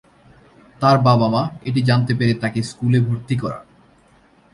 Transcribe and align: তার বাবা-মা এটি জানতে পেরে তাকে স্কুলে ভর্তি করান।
তার 0.81 0.97
বাবা-মা 0.99 1.43
এটি 1.65 1.81
জানতে 1.81 2.13
পেরে 2.15 2.33
তাকে 2.33 2.59
স্কুলে 2.63 2.99
ভর্তি 2.99 3.35
করান। 3.35 3.65